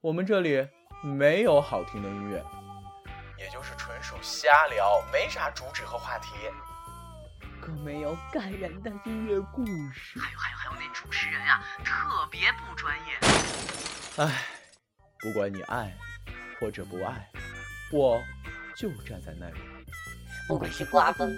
[0.00, 0.64] 我们这里
[1.02, 2.40] 没有好听的音乐，
[3.36, 6.28] 也就是纯属瞎聊，没啥主旨和话题，
[7.60, 10.20] 更没有感人的音乐故事。
[10.20, 13.18] 还有还有还有，那主持人啊，特别不专业。
[14.18, 14.44] 唉，
[15.18, 15.92] 不管你爱
[16.60, 17.28] 或者不爱，
[17.90, 18.22] 我
[18.76, 19.58] 就站在那里。
[20.46, 21.28] 不管是刮风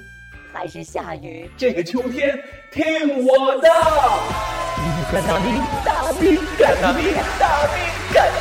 [0.52, 2.38] 还是下雨，这个秋天
[2.70, 3.70] 听我的。
[5.10, 8.32] 干大兵，大兵，干大兵，大兵，干！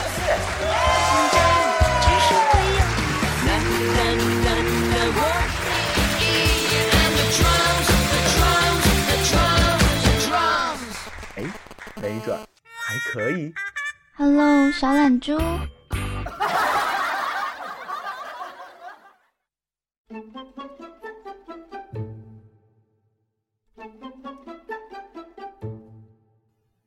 [12.01, 13.53] 没准还可以。
[14.15, 15.37] Hello，小懒猪。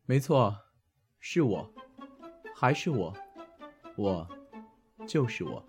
[0.07, 0.55] 没错，
[1.21, 1.73] 是我，
[2.55, 3.15] 还是我，
[3.97, 4.29] 我
[5.07, 5.65] 就是我，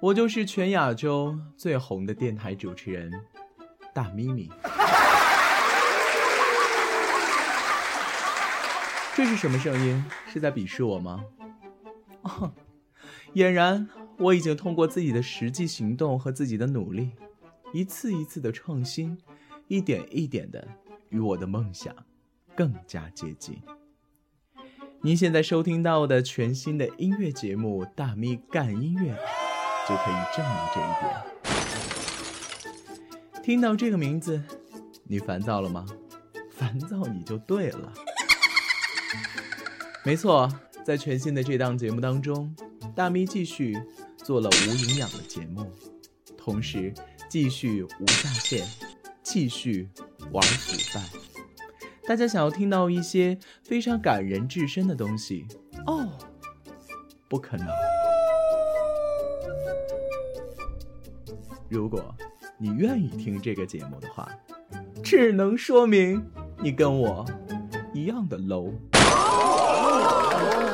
[0.00, 3.12] 我就是全亚洲最红的电台主持人
[3.92, 4.50] 大咪咪。
[9.18, 10.04] 这是什么声音？
[10.32, 11.24] 是在鄙视我吗？
[12.22, 12.52] 哦，
[13.34, 17.10] 俨然我已经通过自己的实际行动和自己的努力，
[17.72, 19.18] 一次一次的创新，
[19.66, 20.68] 一点一点的
[21.08, 21.92] 与我的梦想。
[22.54, 23.60] 更加接近。
[25.00, 29.12] 您现在收听到的全新的音乐节目《大咪干音乐》，
[29.88, 31.12] 就可以证明这一点。
[33.42, 34.40] 听到这个名字，
[35.02, 35.84] 你烦躁了吗？
[36.52, 37.92] 烦躁你就对了。
[40.08, 40.50] 没错，
[40.82, 42.56] 在全新的这档节目当中，
[42.94, 43.76] 大咪继续
[44.16, 45.70] 做了无营养的节目，
[46.34, 46.94] 同时
[47.28, 48.66] 继续无下限，
[49.22, 49.86] 继续
[50.32, 51.04] 玩腐败。
[52.06, 55.46] 大家想要听到一些非常感人至深的东西
[55.84, 56.08] 哦，
[57.28, 57.66] 不可能。
[61.68, 62.14] 如果
[62.56, 64.26] 你愿意听这个节目的话，
[65.02, 66.26] 只能说明
[66.62, 67.26] 你跟我
[67.92, 68.72] 一样的 low。
[70.40, 70.67] 아,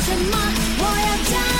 [0.00, 0.38] 什么？
[0.78, 1.57] 我要将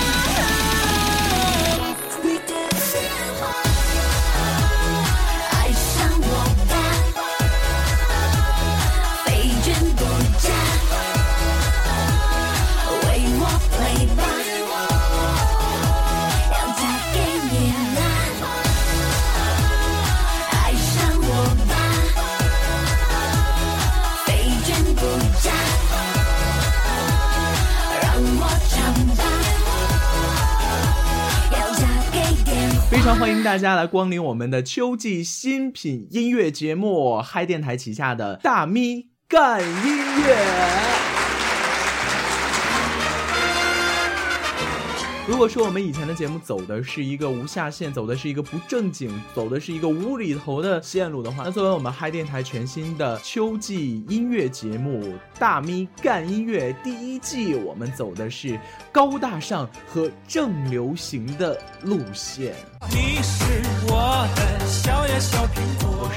[33.14, 41.07] 欢迎大家来光临我们的秋季新品音乐节目嗨电台旗下的大咪干音乐。
[45.28, 55.04] 如果说我们以前的节目走的是一个无下限，走的是一个不正经，走的是一个无厘头的线路的话，那作为我们嗨电台全新的秋季音乐节目
[55.38, 58.58] 《大咪干音乐》第一季，我们走的是
[58.90, 62.54] 高大上和正流行的路线。
[62.90, 63.44] 你是
[63.86, 63.87] 我。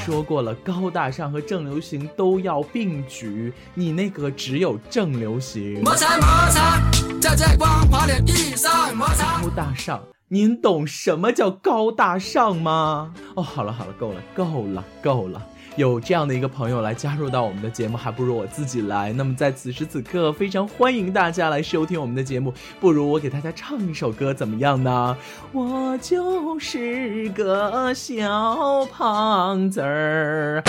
[0.04, 5.80] 说过了，高大上和正流行都要并举，你那个只有正流行。
[5.84, 6.82] 摩擦摩擦，
[7.22, 9.40] 在这光滑的地上摩擦。
[9.44, 13.14] 高大上，您懂什么叫高大上吗？
[13.36, 15.46] 哦，好了好了，够了够了够了，
[15.78, 19.14] 有这样的一个朋友来加入到我们的节目，还不如我自己来。
[19.14, 25.18] 那么在此时此刻，非常欢迎大家来收听我们的节目，不如我给大家唱一首歌怎么样呢？
[25.54, 30.62] 我就是个小胖子儿。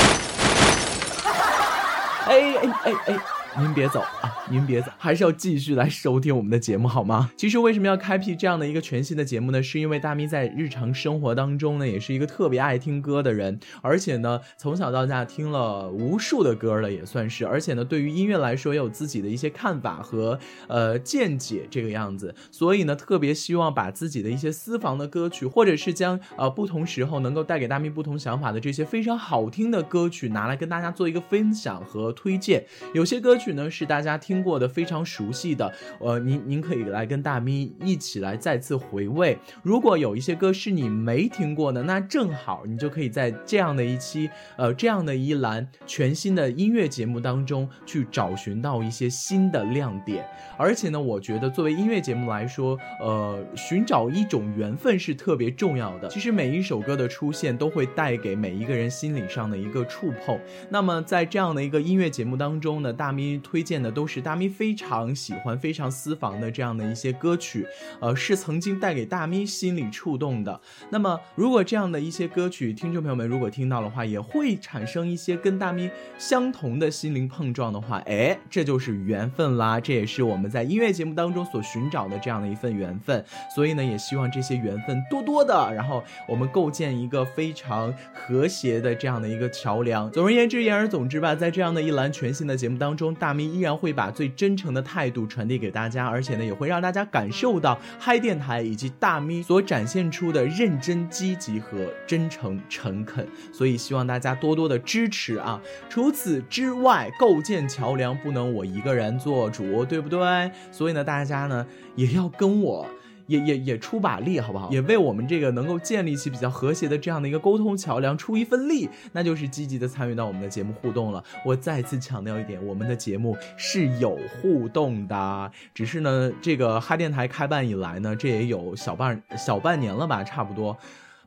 [2.27, 3.42] 哎哎哎哎。
[3.59, 4.33] 您别走啊！
[4.49, 7.31] 您别走，还是要继续来收听我们的节目好吗？
[7.37, 9.63] 其实为什么要开辟这样的一个全新的节目呢？
[9.63, 17.47] 是因为大咪在日常生活当中呢，也是一个特别爱听歌的人，而且呢，从小到大听了无数的歌了，也算是。
[17.47, 22.35] 而且呢，对于音乐来说，也有自己的一些看法和呃见解这个样子。
[22.51, 32.65] 所以呢，特别希望把自己的一些私房的歌曲，或者是将呃不同时候能够带给大咪不同想法的这些非常好听的歌曲，拿来跟大家做一个分享和推荐。
[32.95, 33.37] 有些歌。
[33.43, 39.37] 曲呢是大家听过的非常熟悉的，呃，您您可以来跟大咪一起来再次回味。
[39.63, 50.25] 如果有一些歌是你没听过的，那正好你就可以在这样的一期，呃，这样的一栏全新的音乐节目当中去找寻到一些新的亮点。
[50.57, 56.09] 而且呢，我觉得作为音乐节目来说，呃，寻找一种缘分是特别重要的。
[56.09, 60.39] 其实每一首歌的出现都会带给每一个人心理上的一个触碰。
[60.69, 63.32] 那么在这样的一个音乐节目当中呢，大咪。
[63.39, 67.67] 推荐的都是大咪非常喜欢、非常私房的这样的一些歌曲，
[68.01, 70.61] 呃，是曾经带给大咪心里触动的。
[70.91, 79.79] 那么，如果这样的一些歌曲，听众朋友们如果听到的话，也会产生一些跟大咪相同的心灵碰撞的话，哎，这就是缘分啦！
[79.81, 83.25] 这也是我们在音乐节目当中所寻找的这样的一份缘分。
[83.55, 90.11] 所以呢，也希望这些缘分多多的，然后我们构建一个非常和谐的这样的一个桥梁。
[90.11, 93.15] 总而言之，言而总之吧，在这样的一栏全新的节目当中。
[93.23, 103.25] 大咪依然会把最真诚的态度传递给大家，而且呢，也会让大家感受到嗨电台以及大咪所展现出的认真、积极和真诚、诚恳。
[103.53, 105.63] 所以希望大家多多的支持啊！
[105.89, 110.51] 除此之外，构建桥梁不能我一个人做主，对不对？
[110.73, 111.65] 所以呢，大家呢
[111.95, 112.85] 也要跟我。
[113.33, 114.71] 也也也出把力，好不好？
[114.71, 121.25] 也为我们这个能够建立起比较和谐的这样的一个沟通桥梁出一份力，那就是积极的参与到我们的节目互动了。
[121.45, 130.77] 我再次强调一点，我们的节目是有互动的，只是呢，这个哈电台开办以来呢，这也有小半小半年了吧，差不多，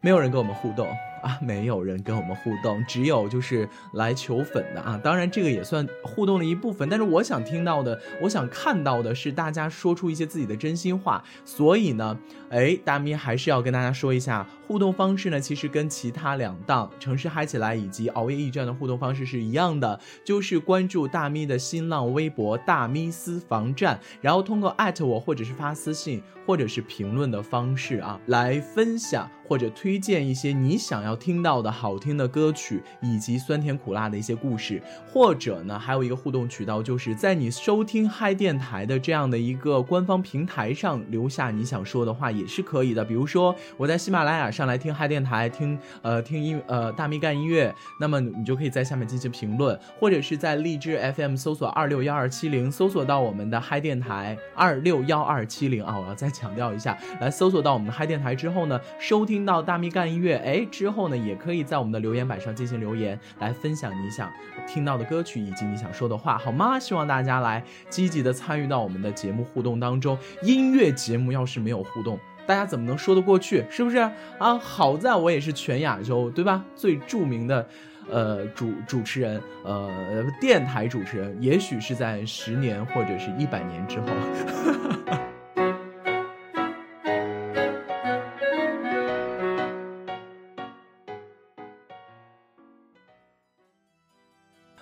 [0.02, 0.88] 没有人跟我们互动。
[1.26, 4.96] 啊，没有人跟我们互动，只有就是来求粉的啊。
[5.04, 6.88] 当然，这个也算互动的一部分。
[6.88, 11.24] 但是，我想听到的，我想看到的是大家说出一些自己的真心话。
[11.44, 12.16] 所以呢，
[12.52, 31.15] 哎，大咪还是要跟大家说一下，互动方式呢，其实跟其他两档城市嗨起来以及熬夜驿站的互动方式是一样的，就是关注大咪的新浪微博“大咪私房站”，然后通过艾特我，或者是发私信，或者是评论的方式啊，来分享或者推荐一些你想要。
[31.16, 34.82] 听到的好听的歌曲，以及酸甜苦辣的一些故事，
[35.12, 43.06] 或者呢，还有一个互动渠道，就是在你收听嗨电台的这样的一个官方平台上留下你想说的话，也是可以的。
[43.06, 60.95] 比如说我在喜马拉雅上来听嗨电台，听呃听音呃大咪干音乐，那么你就可以在下面进行评论，或者是在荔枝 FM 搜索二六幺二七零，搜索到我们的嗨电台二六幺二七零啊，我要再强调一下，来搜索到我们的嗨电台之后呢，收听到大咪干音乐，哎之后。
[60.96, 64.32] 后呢，也可以在我们的留言板上进行留言，来分享你想
[64.66, 66.80] 听到的歌曲以及你想说的话，好吗？
[66.80, 70.18] 希望大家来积极的参与到我们的节目互动当中。
[70.42, 73.66] 音乐节目要是没有互动，大家怎么能说得过去？
[73.70, 74.58] 是不是啊？
[74.58, 76.64] 好在我也是全亚洲对吧？
[76.76, 77.68] 最著名的，
[78.10, 84.08] 呃，主主持人，呃，电台主持人，也许是在十年或者是一百年之后。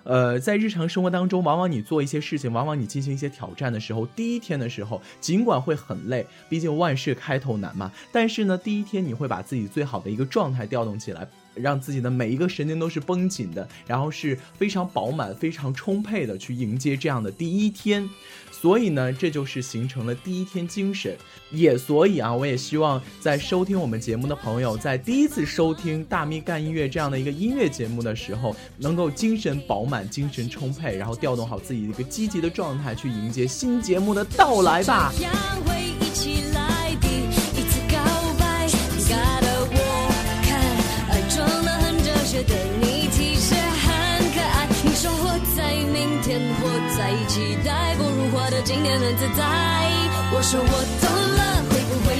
[0.03, 11.27] 呃，在日常生活当中，往往你做一些事情，往往你进行一些挑战的时候，第一天的时候，尽管会很累，毕竟万事开头难嘛，但是呢，第一天你会把自己最好的一个状态调动起来。
[11.55, 18.09] 让自己的每一个神经都是绷紧的，然后是非常饱满、非常充沛的去迎接这样的第一天。
[18.51, 21.17] 所以呢，这就是形成了第一天精神。
[21.51, 35.11] 也所以啊，我也希望在收听我们节目的朋友，在第一次收听大咪干音乐这样的一个音乐节目的时候，能够精神饱满、精神充沛，然后调动好自己的一个积极的状态，去迎接新节目的到来吧。
[48.65, 49.43] 今天很自在，
[50.31, 50.65] 我说我
[51.01, 51.05] 懂
[51.35, 52.15] 了，会不会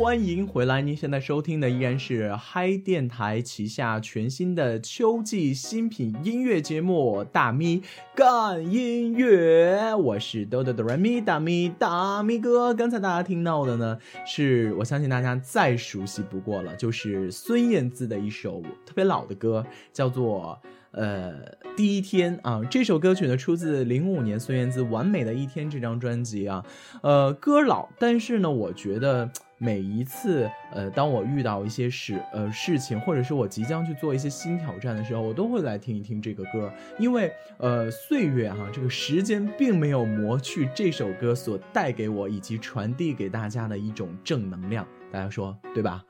[0.00, 0.80] 欢迎回来！
[0.80, 7.82] 您现在收听的依然是嗨电台旗下全新的秋季新品音乐节目《大咪
[8.16, 12.72] 干音乐》，我是豆豆的人咪大咪大咪哥。
[12.72, 20.58] 刚才大家听到的呢，是我相信大家再熟悉不过了，就是孙燕姿的一首特别老的歌，叫做。
[20.92, 21.32] 呃，
[21.76, 26.64] 第一天啊，这首歌曲呢出自零五年孙燕姿《完美的一天》这张专辑啊。
[27.02, 44.84] 呃，歌老，但是呢，我觉得每一次，呃，当我遇到一些事，呃，事情，或者是我即将去做一些新挑战的时候，我都会来听一听这个歌，因为，呃，岁月哈、这个时间并没有磨去这首歌所带给我以及传递给大家的一种正能量。
[45.12, 46.04] 大家说对吧？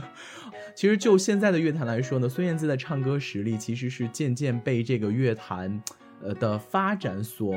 [0.78, 5.82] 其实就现在的乐坛来说呢，孙燕姿的唱歌实力其实是渐渐被这个乐坛，
[6.22, 7.52] 呃的发展所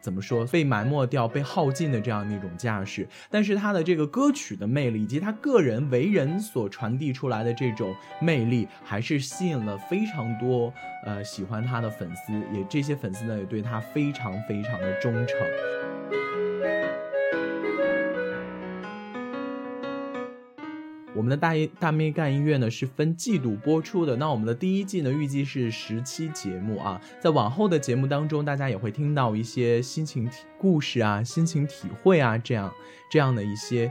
[0.00, 3.06] 怎么说被埋没掉、被耗尽的这样的一种架势。
[3.30, 10.72] 但是他的这个歌曲的魅力以及他个人为人所传递出来的这种魅力，还是吸引了非常多
[11.04, 15.36] 呃喜欢他的粉丝，也这些粉丝呢也对他非常非常的忠诚。
[21.16, 32.70] 我们的大一大妹干音乐呢是分季度播出的，那我们的第一季呢预计是十期节目啊，在往后的节目当中，大家也会听到一些心情体故事啊、心情体会啊这样
[33.10, 33.90] 这样的一些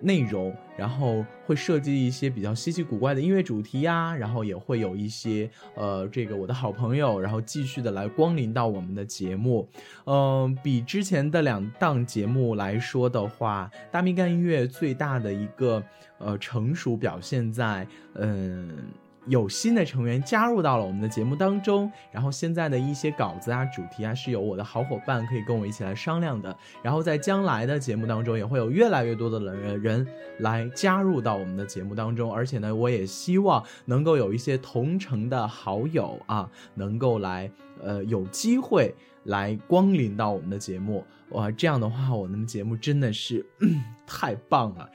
[0.00, 9.68] 内容，然后会设计一些比较稀奇古怪的音乐主题呀，然后也会有一些呃这个我的好朋友，然后继续的来光临到我们的节目，
[10.04, 15.82] 嗯、比之前的两档节目来说的话，大咪干音乐最大的一个
[16.18, 18.88] 呃成熟表现在嗯。
[19.28, 26.56] 有新的成员加入到了我们的节目当中，然后现在的一些稿子啊、主题啊是由我的好伙伴可以跟我一起来商量的。
[26.82, 30.06] 然后在将来的节目当中，也会有越来越多的人人
[30.38, 37.50] 来加入到我们的节目当中，而且呢，我也希望能够有一些同城的好友啊，能够来
[37.82, 38.94] 呃有机会
[39.24, 41.04] 来光临到我们的节目。
[41.30, 44.88] 哇，这样的话，我们的节目真的是、嗯、太棒了。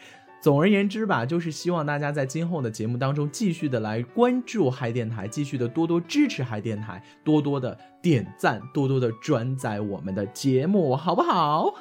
[0.44, 11.74] 总而言之吧，就是希望大家在今后的节目当中继续的来关注嗨电台，继续的多多支持嗨电台，多多的点赞，多多的转载我们的节目，好不好？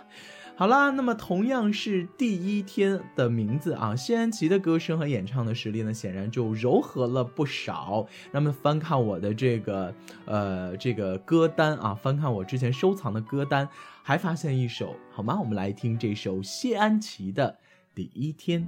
[0.55, 8.07] 好啦，那么同样是第一天的名字啊，谢安琪的歌声和演唱的实力呢，显然就柔和了不少。
[8.31, 9.93] 那么翻看我的这个
[10.25, 13.69] 呃这个歌单啊，翻看我之前收藏的歌单，
[14.05, 15.37] 还发现一首，好吗？
[15.41, 17.59] 我们来听这首谢安琪的。
[17.95, 18.67] 第一天，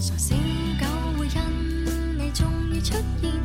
[0.00, 0.34] 傻小
[0.80, 1.84] 狗会因
[2.18, 3.39] 你终于出现，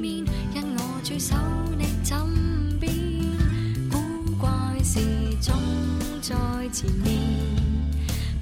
[0.00, 1.34] 面，因我駐守
[1.78, 2.18] 你枕
[2.80, 2.84] 邊。
[3.90, 3.96] 古
[4.38, 4.48] 怪
[4.82, 5.00] 事
[5.40, 5.54] 總
[6.20, 6.34] 在
[6.72, 7.12] 前面，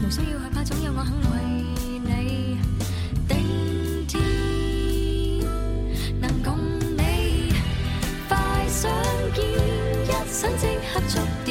[0.00, 1.34] 無需要害怕，總有我肯為
[2.04, 2.58] 你
[3.28, 3.32] 頂
[4.06, 4.18] 天，
[6.20, 6.56] 能共
[6.96, 7.52] 你。
[8.28, 8.36] 快
[8.68, 8.90] 相
[9.34, 9.42] 見，
[10.04, 11.12] 一想即刻觸
[11.44, 11.48] 電。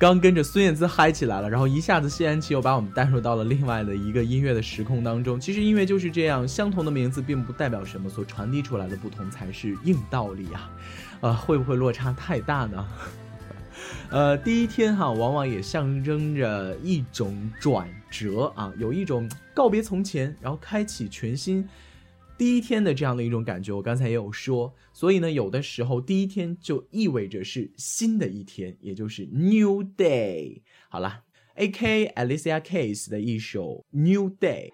[0.00, 5.38] 刚跟着孙燕姿嗨起来了，然后一下子谢安琪又把我们带入到了另外的一个音乐的时空当中。
[5.38, 10.70] 其实音乐就是这样，相同的名字并不代表什么，所传递出来的不同才是硬道理啊。
[11.20, 12.88] 呃，会不会落差太大呢？
[14.08, 21.68] 呃，第一天哈，往往也象征着一种转折啊，有一种告别从前，然后开启全新
[22.40, 23.70] 第一天的这样的一种感觉。
[23.70, 30.62] 我刚才也有说，所以呢，有的时候第一天就意味着是新的一天，也就是 New Day。
[30.88, 31.24] 好了
[31.56, 32.14] ，A.K.
[32.16, 34.70] Alicia Keys 的一首 New Day。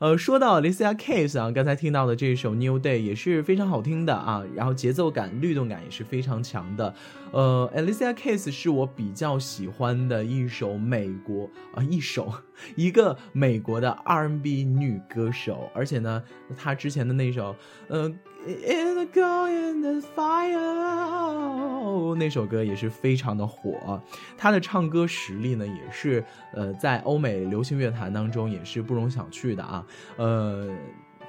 [0.00, 6.94] 呃，说到 Alicia Keys 啊，刚才听到的这首 New Day 也是非常好听的啊，然后节奏感、律动感也是非常强的。
[7.32, 12.32] 呃，Alicia Keys 是我比较喜欢的一首美国啊、一首
[12.76, 16.22] 一个美国的 R&B 女歌手，而且呢，
[16.56, 17.56] 她之前的那首
[17.88, 18.08] 呃
[18.46, 24.00] In the Go in the Fire 那首歌也是非常的火，
[24.36, 26.24] 她的唱歌实力呢也是
[26.54, 29.84] 呃在欧美流行乐坛当中也是不容小觑的啊，
[30.16, 30.74] 呃。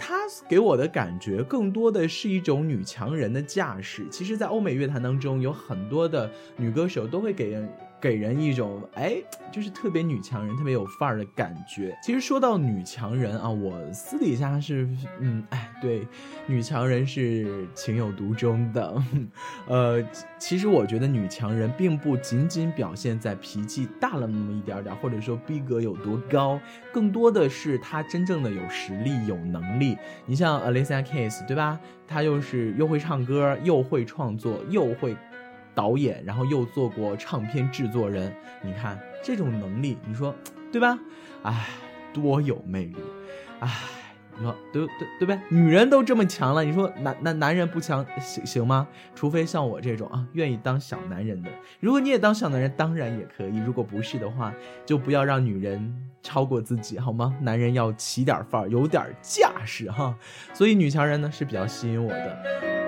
[0.01, 0.15] 她
[0.47, 4.07] 给我的感觉更多的是一种女强人的架势。
[4.09, 7.69] 其实，在欧美乐坛当中，有很多的女歌手都会给人
[8.01, 9.15] 给人一种哎，
[9.51, 11.97] 就是特别女强人、特别有范儿的感觉。
[12.01, 14.87] 其实说到女强人啊，我私底下是
[15.19, 16.07] 嗯，哎，对，
[16.47, 19.03] 女强人是情有独钟的。
[19.67, 20.03] 呃，
[20.37, 26.59] 其实我觉得女强人并不仅仅表现在脾气大了那么一点点，或者说逼格有多高，
[26.93, 29.97] 更多的是她真正的有实力、有能力。
[30.25, 31.79] 你像 Alicia Keys，对吧？
[32.07, 35.17] 她又是又会唱歌，又会创作，又会。
[35.75, 40.33] 导演，然后又做过唱片制作人，你看这种能力，你说
[40.71, 40.99] 对吧？
[41.43, 41.65] 哎，
[42.13, 42.97] 多有魅力！
[43.59, 43.69] 哎，
[44.37, 45.41] 你说对对对呗？
[45.49, 48.87] 女人都这么强了，你说男男男人不强行行吗？
[49.15, 51.49] 除非像我这种啊，愿意当小男人的。
[51.79, 53.57] 如果你也当小男人，当然也可以。
[53.57, 54.53] 如果不是的话，
[54.85, 57.35] 就不要让女人超过自己，好吗？
[57.41, 60.15] 男人要起点范儿，有点架势哈。
[60.53, 62.78] 所以女强人呢是比较吸引我的。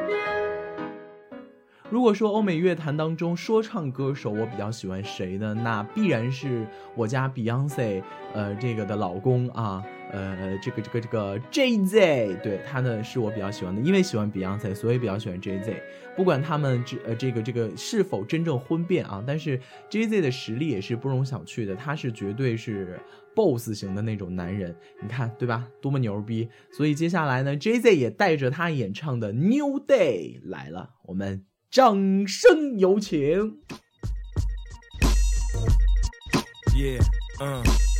[1.91, 5.53] 如果说欧美乐坛当中说唱歌手，我比较喜欢谁呢？
[5.53, 8.01] 那必然是我家 Beyonce，
[8.33, 15.83] 呃，这个的老公啊，呃，这个这个这个 Jay Z，对他呢是我比较喜欢的，因为喜欢 Beyonce，所以比较喜欢 Jay Z。
[16.15, 22.97] 不管他们这呃这个这个是否真正婚变啊，但是 Jay Z 的实力也是不容小觑的，他是绝对是
[23.35, 25.67] boss 型的那种男人，你看对吧？
[25.81, 26.47] 多么牛逼！
[26.71, 31.43] 所以接下来呢，Jay Z 也带着他演唱的 New Day 来了，我们。
[31.71, 33.57] 掌声有请。
[36.75, 37.01] Yeah,
[37.39, 37.90] uh.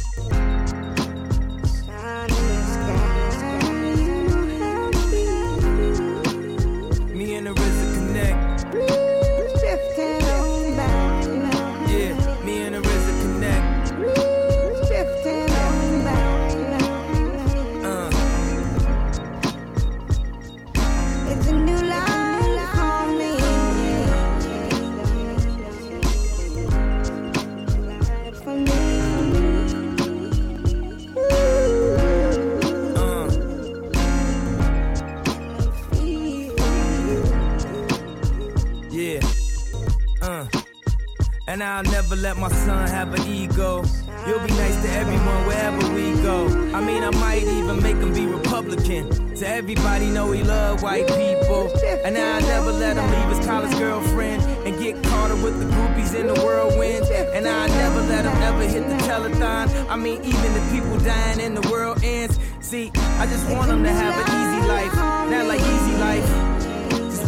[41.51, 43.83] And I'll never let my son have an ego.
[44.25, 46.47] You'll be nice to everyone wherever we go.
[46.73, 49.09] I mean, I might even make him be Republican.
[49.35, 51.69] To everybody know he love white people.
[52.05, 55.65] And I'll never let him leave his college girlfriend and get caught up with the
[55.65, 57.05] groupies in the whirlwind.
[57.35, 59.89] And I'll never let him ever hit the telethon.
[59.89, 62.39] I mean, even the people dying in the world ends.
[62.61, 64.95] See, I just want him to have an easy life.
[65.29, 66.40] Not like easy life.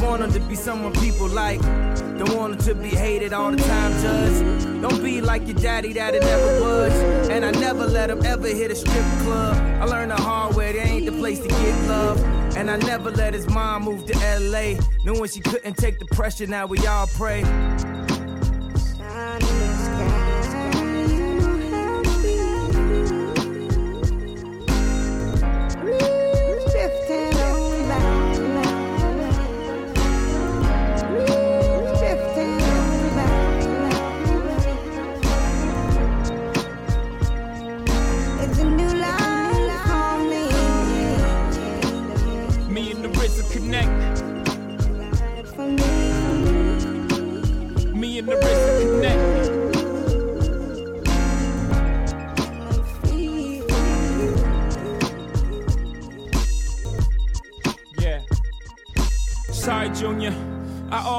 [0.03, 1.61] Want them to be someone people like.
[1.61, 4.63] Don't want them to be hated all the time, judge.
[4.81, 6.93] Don't be like your daddy that it never was.
[7.29, 9.55] And I never let him ever hit a strip club.
[9.81, 12.21] I learned the hard way, there ain't the place to get love.
[12.55, 14.75] And I never let his mom move to LA.
[15.03, 17.41] Knowing she couldn't take the pressure, now we all pray.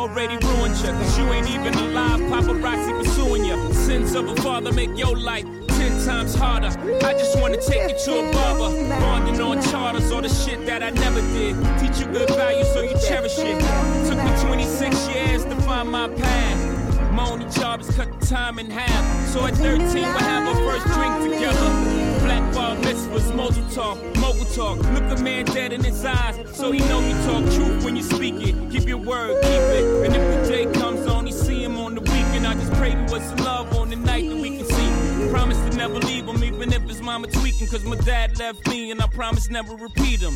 [0.05, 2.21] Already ruined you, cause you ain't even alive.
[2.21, 3.57] Paparazzi pursuing you.
[3.73, 6.69] Sins of a father make your life ten times harder.
[7.03, 8.71] I just wanna take you to a barber.
[9.01, 11.57] Bonding on charters, all the shit that I never did.
[11.81, 13.59] Teach you good values so you cherish it.
[14.07, 17.13] Took me 26 years to find my path.
[17.13, 19.29] My only job is cut the time in half.
[19.29, 22.04] So at 13, we'll have our first drink together.
[22.41, 24.79] Black this was mogul talk, mogul talk.
[24.93, 28.03] Look a man dead in his eyes, so he know you talk truth when you
[28.03, 28.55] speak it.
[28.71, 30.07] Keep your word, keep it.
[30.07, 32.47] And if the day comes on, you see him on the weekend.
[32.47, 35.31] I just pray to us some love on the night that we can see.
[35.31, 37.69] Promise to never leave him, even if his mama tweaking.
[37.69, 40.35] Cause my dad left me, and I promise never repeat him.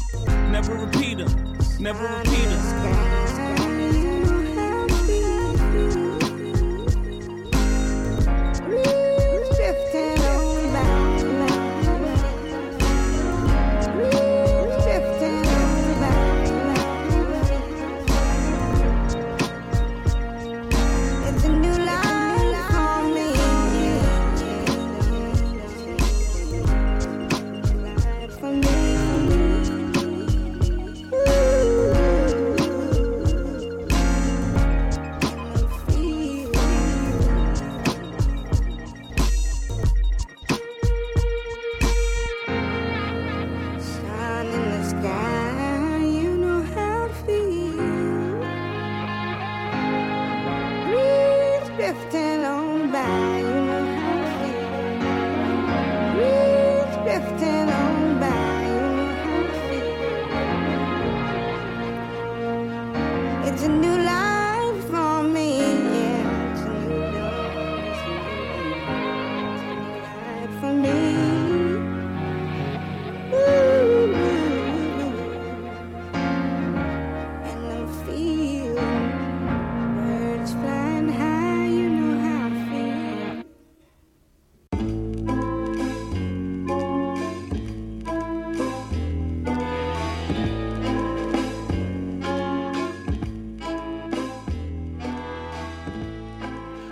[0.53, 1.59] Never repeat him.
[1.81, 3.18] Never repeat him.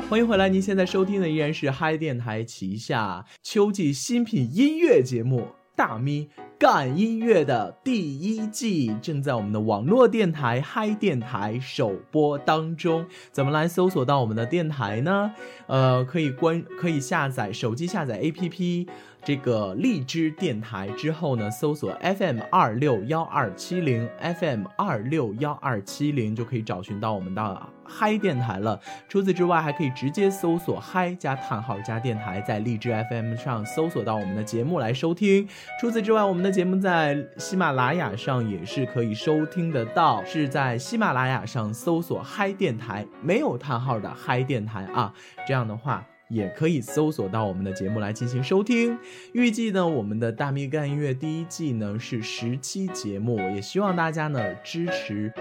[0.08, 0.48] 欢迎回来！
[0.48, 5.40] 您现在收听的依然是嗨电台旗下秋季新品音乐节目
[5.74, 13.04] 《大咪干音乐》的第一季，正在我们的网络电台嗨电台首播当中。
[13.30, 15.32] 怎么来搜索到我们的电台呢？
[15.66, 18.88] 呃，可以关，可以下载手机下载 APP。
[19.22, 28.80] 这个荔枝电台之后呢，搜索 FM 二六幺二七零 FM 二六幺二七零就可以找寻到我们的嗨电台了。
[29.08, 35.48] 除此之外，还可以直接搜索嗨加叹号加电台，在荔枝 FM 上搜索到我们的节目来收听。
[35.80, 45.12] 除此之外，我们的节目在喜马拉雅上也是可以收听得到，是在喜马拉雅上搜索嗨电台，没有叹号的嗨电台啊。
[45.46, 46.06] 这样的话。
[46.28, 48.98] 也可以搜索到我们的节目来进行收听。
[49.32, 55.32] 预计呢，我们的大咪干音乐第一季呢是十期节目，也希望大家呢支持。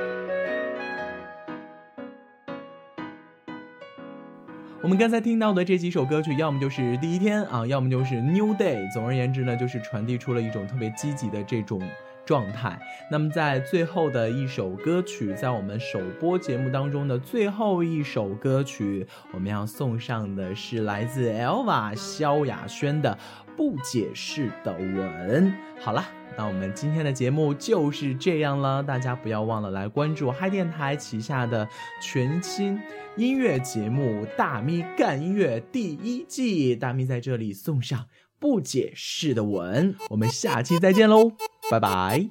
[4.86, 8.88] 我们刚才听到的这几首歌曲，要么就是第一天啊，要么就是 New Day。
[8.93, 11.82] 总而言之呢，就是传递出了一种特别积极的这种。
[12.26, 12.80] 状态。
[13.12, 23.18] 那么，在最后的一首歌曲，在我们首播节目当中的最后一首歌曲，我们要送上的是来自 Elva 萧亚轩的
[23.56, 25.52] 《不解释的吻》。
[25.80, 26.04] 好了，
[26.38, 28.82] 那我们今天的节目就是这样了。
[28.82, 31.68] 大家不要忘了来关注嗨电台旗下的
[32.02, 32.80] 全新
[33.18, 36.76] 音乐节目《大咪干音乐》第一季。
[36.76, 38.06] 大咪在这里送上。
[38.38, 41.32] 不解释的吻，我们下期再见喽，
[41.69, 42.25] 拜拜。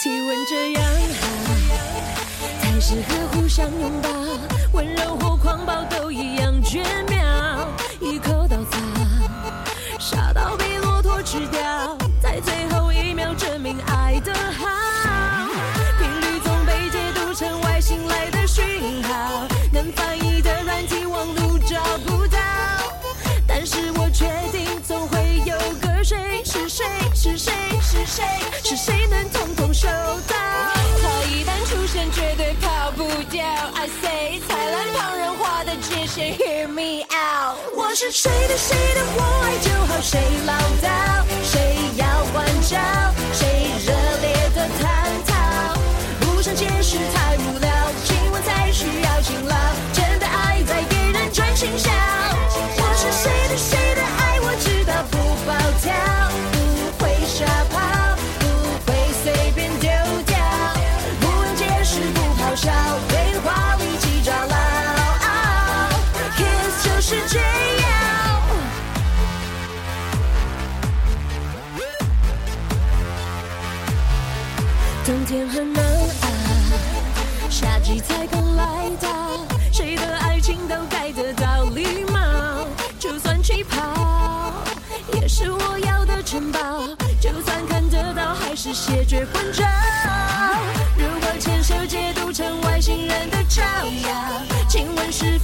[0.00, 0.82] 体温这样
[1.20, 1.26] 好，
[2.62, 4.08] 才适合互相拥抱，
[36.18, 37.58] ，Hear me out。
[37.76, 40.52] 我是谁的谁的，我爱就好，谁唠
[40.82, 42.76] 叨，谁要关照，
[43.32, 45.32] 谁热烈的探讨，
[46.20, 47.70] 不想解释太无聊，
[48.04, 49.54] 亲吻才需要勤劳，
[49.92, 51.90] 真的爱在给人专心笑。
[52.76, 53.97] 我是谁的谁的
[75.28, 78.64] 天很难熬，夏季才刚来
[78.98, 82.66] 到，谁的爱情都该得到礼貌，
[82.98, 84.54] 就算气泡
[85.12, 86.88] 也是我要的城堡，
[87.20, 89.66] 就算看得到还是谢绝关照。
[90.96, 93.62] 如果牵手解读成外星人的招
[94.08, 95.37] 摇，请问是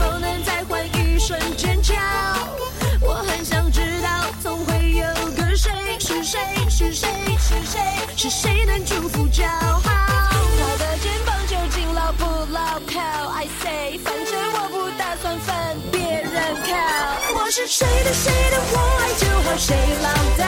[17.66, 20.44] 是谁的谁的，我爱就好，谁唠叨，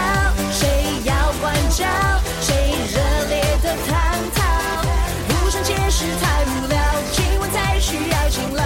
[0.53, 1.87] 谁要关照，
[2.43, 2.53] 谁
[2.93, 4.45] 热烈的探讨，
[5.27, 6.79] 不想解释太无聊，
[7.13, 8.63] 亲吻才需要勤劳，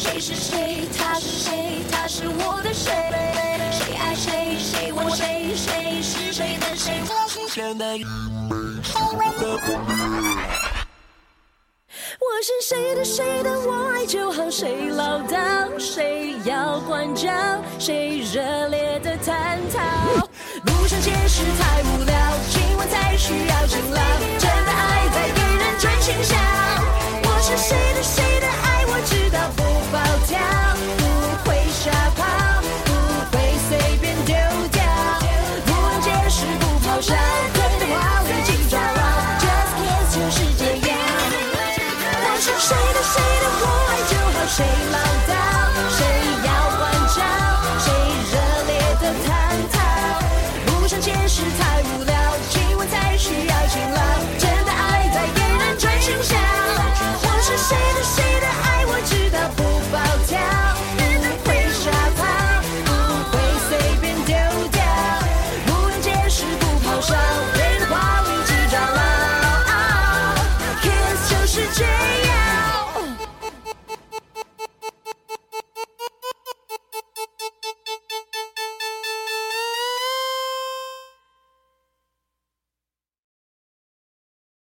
[0.00, 0.20] 谁？
[0.20, 0.88] 是谁？
[0.98, 1.82] 他是谁？
[1.90, 2.92] 他是我的谁？
[3.70, 4.56] 谁爱谁？
[4.58, 5.54] 谁问谁？
[5.54, 7.02] 谁是谁的谁？
[7.08, 7.84] 我是谁的？
[12.18, 17.30] 我是谁的谁的，我爱就好，谁唠叨，谁要关照，
[17.78, 20.26] 谁热烈的探讨，
[20.64, 22.14] 不想解释太无聊，
[22.50, 23.66] 亲吻才需要